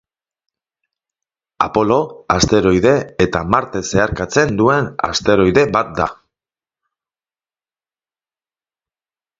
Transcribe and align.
Apolo 1.65 1.97
asteroide 2.37 2.93
eta 3.27 3.43
Marte 3.57 3.83
zeharkatzen 3.91 4.57
duen 4.63 4.89
asteroide 5.11 5.69
bat 5.77 5.93
da. 6.01 6.11